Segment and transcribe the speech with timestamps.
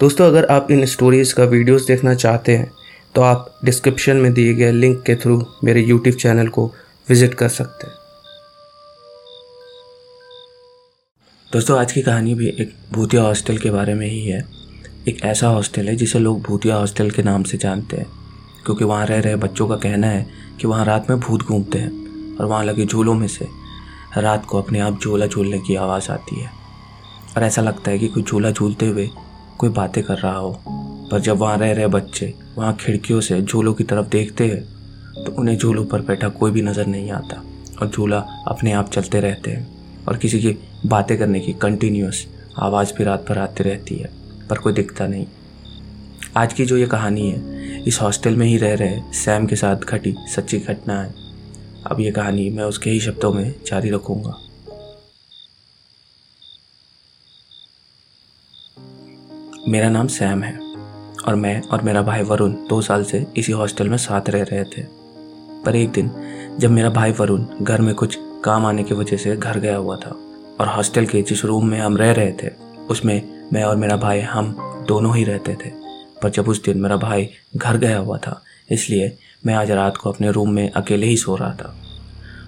[0.00, 2.70] दोस्तों, अगर आप इन स्टोरीज़ का वीडियोस देखना चाहते हैं
[3.14, 6.66] तो आप डिस्क्रिप्शन में दिए गए लिंक के थ्रू मेरे यूट्यूब चैनल को
[7.08, 7.94] विज़िट कर सकते हैं।
[11.50, 14.40] दोस्तों, आज की कहानी भी एक भूतिया हॉस्टल के बारे में ही है।
[15.08, 18.06] एक ऐसा हॉस्टल है जिसे लोग भूतिया हॉस्टल के नाम से जानते हैं,
[18.64, 20.26] क्योंकि वहाँ रह रहे बच्चों का कहना है
[20.60, 23.48] कि वहाँ रात में भूत घूमते हैं और वहाँ लगे झूलों में से
[24.18, 26.50] रात को अपने आप झूला झूलने की आवाज़ आती है।
[27.36, 29.10] और ऐसा लगता है कि कोई झूला झूलते हुए
[29.60, 30.52] कोई बातें कर रहा हो,
[31.10, 35.32] पर जब वहाँ रह रहे बच्चे, वहाँ खिड़कियों से झूलों की तरफ़ देखते हैं तो
[35.32, 37.42] उन्हें झूलों पर बैठा कोई भी नज़र नहीं आता
[37.80, 38.18] और झूला
[38.48, 40.56] अपने आप चलते रहते हैं और किसी की
[40.86, 42.26] बातें करने की कंटिन्यूस
[42.58, 44.10] आवाज़ भी रात भर आती रहती है,
[44.50, 45.26] पर कोई दिखता नहीं।
[46.36, 49.84] आज की जो ये कहानी है, इस हॉस्टल में ही रह रहे सैम के साथ
[49.86, 51.14] घटी सच्ची घटना है।
[51.86, 54.38] अब ये कहानी मैं उसके ही शब्दों में जारी रखूँगा।
[59.70, 60.58] मेरा नाम सैम है
[61.28, 64.64] और मैं और मेरा भाई वरुण दो साल से इसी हॉस्टल में साथ रह रहे
[64.64, 64.82] थे।
[65.64, 66.10] पर एक दिन,
[66.58, 69.96] जब मेरा भाई वरुण घर में कुछ काम आने की वजह से घर गया हुआ
[69.96, 70.10] था
[70.60, 72.48] और हॉस्टल के जिस रूम में हम रह रहे थे,
[72.90, 74.56] उसमें मैं और मेरा भाई हम
[74.88, 75.70] दोनों ही रहते थे।
[76.22, 80.10] पर जब उस दिन मेरा भाई घर गया हुआ था, इसलिए मैं आज रात को
[80.10, 81.76] अपने रूम में अकेले ही सो रहा था।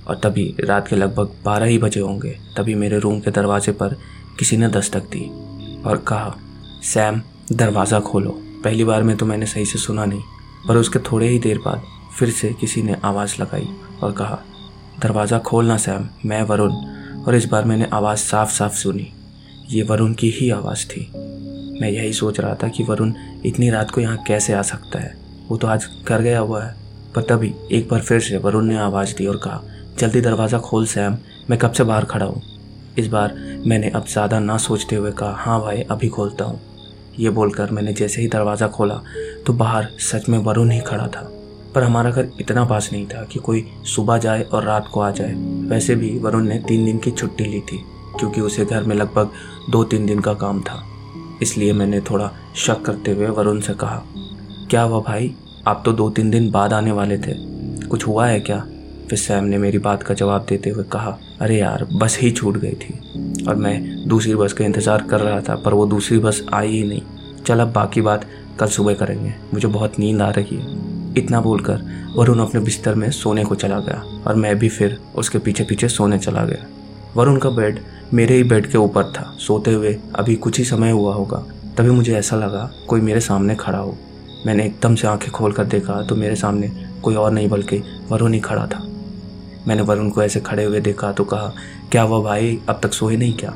[0.06, 3.88] और तभी रात के लगभग बारह ही बजे होंगे, तभी मेरे रूम के दरवाजे पर
[4.38, 5.30] किसी ने दस्तक दी
[5.82, 6.36] और कहा
[6.84, 7.20] सैम,
[7.52, 8.30] दरवाज़ा खोलो।
[8.64, 10.22] पहली बार में तो मैंने सही से सुना नहीं,
[10.68, 11.82] पर उसके थोड़े ही देर बाद
[12.18, 13.68] फिर से किसी ने आवाज़ लगाई
[14.02, 14.38] और कहा,
[15.02, 16.72] दरवाज़ा खोलना सैम, मैं वरुण।
[17.22, 19.08] और इस बार मैंने आवाज़ साफ़ साफ़ सुनी।
[19.70, 21.00] ये वरुण की ही आवाज़ थी।
[21.80, 23.12] मैं यही सोच रहा था कि वरुण
[23.46, 25.14] इतनी रात को यहाँ कैसे आ सकता है।
[25.48, 26.74] वो तो आज घर गया हुआ है,
[27.14, 29.62] पर तभी एक बार फिर से वरुण ने आवाज़ दी और कहा,
[29.98, 31.16] जल्दी दरवाज़ा खोल सैम,
[31.50, 32.42] मैं कब से बाहर खड़ा हूँ?
[32.98, 33.34] इस बार
[33.66, 36.60] मैंने अब ज़्यादा ना सोचते हुए कहा हाँ भाई, अभी खोलता हूँ।
[37.18, 39.00] ये बोलकर मैंने जैसे ही दरवाज़ा खोला
[39.46, 41.28] तो बाहर सच में वरुण ही खड़ा था।
[41.74, 45.10] पर हमारा घर इतना पास नहीं था कि कोई सुबह जाए और रात को आ
[45.10, 45.34] जाए।
[45.68, 47.78] वैसे भी वरुण ने तीन दिन की छुट्टी ली थी,
[48.18, 49.30] क्योंकि उसे घर में लगभग
[49.70, 50.82] दो तीन दिन का काम था।
[51.42, 54.02] इसलिए मैंने थोड़ा शक करते हुए वरुण से कहा,
[54.70, 55.34] क्या हुआ भाई?
[55.66, 57.34] आप तो दो तीन दिन बाद आने वाले थे।
[57.86, 58.64] कुछ हुआ है क्या?
[59.12, 62.56] फिर सैम ने मेरी बात का जवाब देते हुए कहा, अरे यार, बस ही छूट
[62.56, 66.40] गई थी। और मैं दूसरी बस का इंतज़ार कर रहा था, पर वो दूसरी बस
[66.54, 67.02] आई ही नहीं।
[67.46, 68.24] चल अब बाकी बात
[68.58, 70.76] कल सुबह करेंगे। मुझे बहुत नींद आ रही है।
[71.16, 71.82] इतना बोलकर
[72.16, 75.88] वरुण अपने बिस्तर में सोने को चला गया और मैं भी फिर उसके पीछे पीछे
[75.88, 76.66] सोने चला गया।
[77.16, 77.80] वरुण का बेड
[78.12, 81.44] मेरे ही बेड के ऊपर था। सोते हुए अभी कुछ ही समय हुआ होगा,
[81.76, 83.94] तभी मुझे ऐसा लगा कोई मेरे सामने खड़ा हो।
[84.46, 86.70] मैंने एकदम से आँखें खोल कर देखा तो मेरे सामने
[87.02, 88.82] कोई और नहीं, बल्कि वरुण ही खड़ा था।
[89.68, 91.52] मैंने वरुण को ऐसे खड़े हुए देखा तो कहा,
[91.90, 92.58] क्या हुआ भाई?
[92.68, 93.54] अब तक सोए नहीं क्या?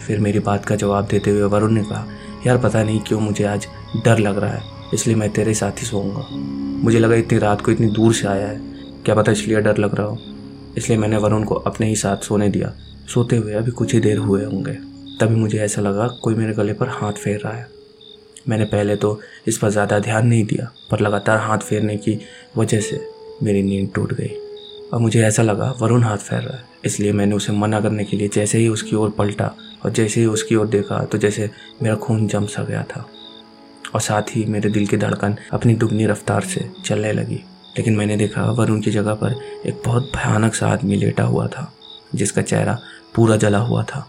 [0.00, 2.06] फिर मेरी बात का जवाब देते हुए वरुण ने कहा,
[2.46, 3.66] यार पता नहीं क्यों मुझे आज
[4.04, 4.62] डर लग रहा है,
[4.94, 6.26] इसलिए मैं तेरे साथ ही सोऊँगा।
[6.82, 8.60] मुझे लगा इतनी रात को इतनी दूर से आया है।
[9.04, 10.18] क्या पता इसलिए डर लग रहा हो?
[10.78, 12.72] इसलिए मैंने वरुण को अपने ही साथ सोने दिया।
[13.08, 14.72] सोते हुए अभी कुछ ही देर हुए होंगे।
[15.20, 17.66] तभी मुझे ऐसा लगा, कोई मेरे गले पर हाथ फेर रहा है।
[18.48, 22.18] मैंने पहले तो इस पर ज़्यादा ध्यान नहीं दिया, पर लगातार हाथ फेरने की
[22.56, 23.00] वजह से
[23.42, 24.30] मेरी नींद टूट गई।
[24.92, 28.16] और मुझे ऐसा लगा, वरुण हाथ फेर रहा है। इसलिए मैंने उसे मना करने के
[28.16, 29.50] लिए जैसे ही उसकी ओर पलटा
[29.84, 31.50] और जैसे ही उसकी ओर देखा तो जैसे
[31.82, 33.06] मेरा खून जम सा गया था।
[33.94, 37.40] और साथ ही मेरे दिल की धड़कन अपनी दुगनी रफ्तार से चलने लगी।
[37.78, 39.34] लेकिन मैंने देखा, वरुण की जगह पर
[39.66, 41.72] एक बहुत भयानक सा आदमी लेटा हुआ था,
[42.14, 42.78] जिसका चेहरा
[43.14, 44.06] पूरा जला हुआ था।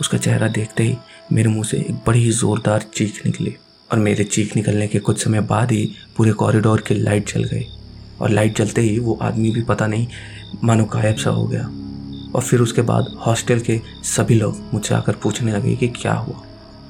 [0.00, 0.96] उसका चेहरा देखते ही
[1.32, 3.54] मेरे मुँह से एक बड़ी ज़ोरदार चीख निकली
[3.90, 7.66] और मेरे चीख निकलने के कुछ समय बाद ही पूरे कॉरिडोर की लाइट जल गई।
[8.24, 10.06] और लाइट जलते ही वो आदमी भी पता नहीं
[10.64, 11.70] मानो गायब सा हो गया।
[12.34, 16.42] और फिर उसके बाद हॉस्टल के सभी लोग मुझसे आकर पूछने लगे कि क्या हुआ।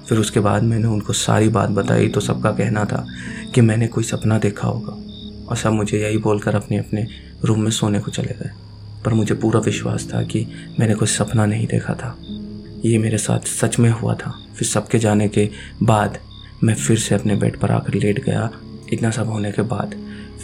[0.09, 3.07] फिर उसके बाद मैंने उनको सारी बात बताई तो सबका कहना था
[3.55, 4.97] कि मैंने कोई सपना देखा होगा।
[5.49, 7.07] और सब मुझे यही बोलकर अपने अपने
[7.45, 8.51] रूम में सोने को चले गए।
[9.05, 10.47] पर मुझे पूरा विश्वास था कि
[10.81, 12.17] मैंने कोई सपना नहीं देखा था।
[12.85, 15.51] ये मेरे साथ सच में हुआ था। फिर सबके जाने के
[15.83, 16.19] बाद
[16.65, 18.51] मैं फिर से अपने बेड पर आकर लेट गया
[18.93, 19.95] इतना सब होने के बाद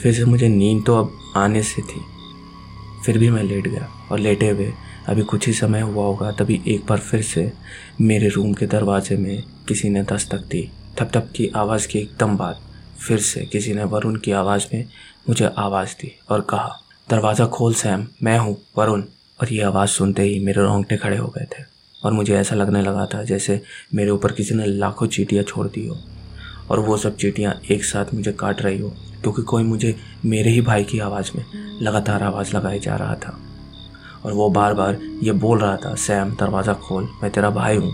[0.03, 2.01] फिर से मुझे नींद तो अब आने से थी।
[3.05, 4.73] फिर भी मैं लेट गया और लेटे हुए
[5.09, 7.51] अभी कुछ ही समय हुआ होगा तभी एक बार फिर से
[8.01, 10.69] मेरे रूम के दरवाजे में किसी ने दस्तक दी।
[11.01, 12.61] थप थप की आवाज़ की एकदम बाद
[12.99, 14.85] फिर से किसी ने वरुण की आवाज़ में
[15.29, 16.77] मुझे आवाज़ दी और कहा,
[17.11, 19.03] दरवाज़ा खोल, सैम, मैं हूँ वरुण।
[19.41, 21.63] और ये आवाज़ सुनते ही मेरे रोंगटे खड़े हो गए थे
[21.97, 23.61] और मुझे ऐसा लगने लगा था जैसे
[23.95, 25.97] मेरे ऊपर किसी ने लाखों चीटियाँ छोड़ दी हो।
[26.71, 28.89] और वो सब चीटियाँ एक साथ मुझे काट रही हो,
[29.23, 29.95] क्योंकि कोई मुझे
[30.25, 31.45] मेरे ही भाई की आवाज़ में
[31.83, 33.39] लगातार आवाज़ लगाई जा रहा था।
[34.25, 37.93] और वो बार बार ये बोल रहा था, सैम, दरवाज़ा खोल, मैं तेरा भाई हूँ।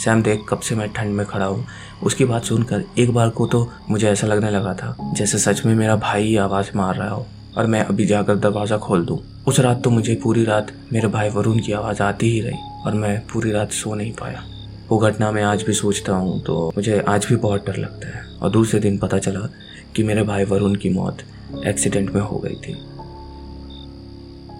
[0.00, 1.64] सैम, देख कब से मैं ठंड में खड़ा हूँ।
[2.02, 5.74] उसकी बात सुनकर एक बार को तो मुझे ऐसा लगने लगा था, जैसे सच में
[5.74, 7.26] मेरा भाई ही आवाज़ मार रहा हो,
[7.56, 11.28] और मैं अभी जाकर दरवाज़ा खोल दूँ। उस रात तो मुझे पूरी रात मेरे भाई
[11.28, 14.44] वरुण की आवाज़ आती ही रही, और मैं पूरी रात सो नहीं पाया।
[14.88, 18.24] वो घटना मैं आज भी सोचता हूँ तो मुझे आज भी बहुत डर लगता है।
[18.42, 19.48] और दूसरे दिन पता चला
[19.96, 21.22] कि मेरे भाई वरुण की मौत
[21.66, 22.74] एक्सीडेंट में हो गई थी।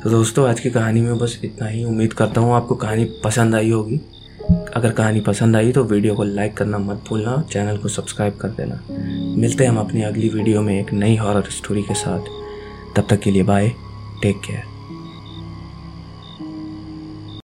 [0.03, 3.55] तो दोस्तों, आज की कहानी में बस इतना ही। उम्मीद करता हूँ आपको कहानी पसंद
[3.55, 4.01] आई होगी।
[4.77, 8.49] अगर कहानी पसंद आई तो वीडियो को लाइक करना मत भूलना, चैनल को सब्सक्राइब कर
[8.51, 8.81] देना।
[9.41, 12.35] मिलते हैं हम अपनी अगली वीडियो में एक नई हॉरर स्टोरी के साथ।
[12.97, 13.69] तब तक के लिए बाय
[14.23, 14.76] टेक केयर